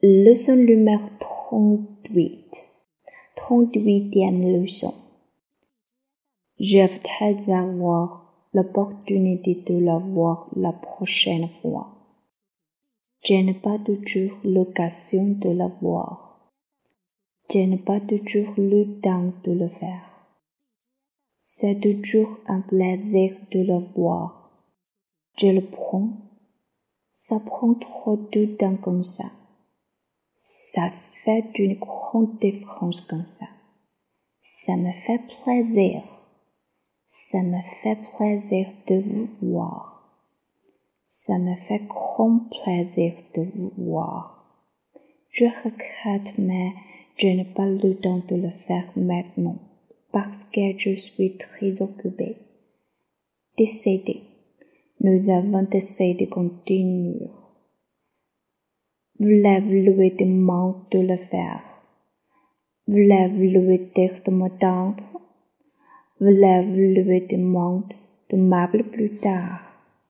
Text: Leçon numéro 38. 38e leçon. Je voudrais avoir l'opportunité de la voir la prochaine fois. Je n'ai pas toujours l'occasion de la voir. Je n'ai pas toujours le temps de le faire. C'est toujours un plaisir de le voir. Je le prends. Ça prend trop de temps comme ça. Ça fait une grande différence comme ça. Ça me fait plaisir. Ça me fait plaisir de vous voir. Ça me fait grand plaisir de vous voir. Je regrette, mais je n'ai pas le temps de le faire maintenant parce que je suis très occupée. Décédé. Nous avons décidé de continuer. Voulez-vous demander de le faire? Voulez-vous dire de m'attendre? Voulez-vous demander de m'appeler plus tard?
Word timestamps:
Leçon 0.00 0.54
numéro 0.54 1.08
38. 1.18 2.68
38e 3.36 4.60
leçon. 4.60 4.94
Je 6.60 6.86
voudrais 6.86 7.52
avoir 7.52 8.48
l'opportunité 8.54 9.56
de 9.56 9.76
la 9.84 9.98
voir 9.98 10.50
la 10.54 10.72
prochaine 10.72 11.48
fois. 11.48 11.88
Je 13.24 13.34
n'ai 13.34 13.54
pas 13.54 13.76
toujours 13.80 14.38
l'occasion 14.44 15.30
de 15.30 15.50
la 15.50 15.66
voir. 15.66 16.48
Je 17.50 17.58
n'ai 17.58 17.78
pas 17.78 17.98
toujours 17.98 18.54
le 18.56 19.00
temps 19.00 19.32
de 19.42 19.50
le 19.50 19.66
faire. 19.66 20.28
C'est 21.38 21.80
toujours 21.80 22.38
un 22.46 22.60
plaisir 22.60 23.34
de 23.50 23.62
le 23.62 23.84
voir. 23.96 24.52
Je 25.38 25.48
le 25.48 25.62
prends. 25.62 26.10
Ça 27.10 27.40
prend 27.40 27.74
trop 27.74 28.16
de 28.16 28.44
temps 28.44 28.76
comme 28.76 29.02
ça. 29.02 29.24
Ça 30.40 30.88
fait 31.24 31.58
une 31.58 31.74
grande 31.74 32.38
différence 32.38 33.00
comme 33.00 33.24
ça. 33.24 33.46
Ça 34.40 34.76
me 34.76 34.92
fait 34.92 35.20
plaisir. 35.26 36.00
Ça 37.08 37.42
me 37.42 37.60
fait 37.60 37.98
plaisir 38.16 38.68
de 38.86 39.00
vous 39.00 39.28
voir. 39.42 40.08
Ça 41.06 41.36
me 41.38 41.56
fait 41.56 41.82
grand 41.88 42.38
plaisir 42.62 43.14
de 43.34 43.42
vous 43.42 43.72
voir. 43.84 44.44
Je 45.30 45.44
regrette, 45.44 46.38
mais 46.38 46.72
je 47.16 47.26
n'ai 47.26 47.44
pas 47.44 47.66
le 47.66 47.96
temps 47.96 48.22
de 48.28 48.36
le 48.36 48.50
faire 48.50 48.92
maintenant 48.94 49.58
parce 50.12 50.44
que 50.44 50.78
je 50.78 50.94
suis 50.94 51.36
très 51.36 51.82
occupée. 51.82 52.36
Décédé. 53.56 54.22
Nous 55.00 55.30
avons 55.30 55.64
décidé 55.64 56.26
de 56.26 56.30
continuer. 56.30 57.28
Voulez-vous 59.20 60.16
demander 60.16 60.78
de 60.92 61.00
le 61.00 61.16
faire? 61.16 61.64
Voulez-vous 62.86 63.78
dire 63.92 64.20
de 64.24 64.30
m'attendre? 64.30 65.02
Voulez-vous 66.20 67.26
demander 67.28 67.96
de 68.30 68.36
m'appeler 68.36 68.84
plus 68.84 69.10
tard? 69.16 69.87